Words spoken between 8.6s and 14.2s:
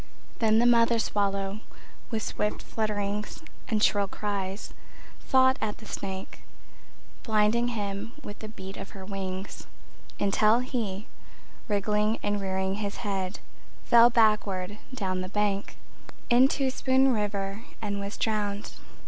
of her wings, Until he, wriggling and rearing his head, Fell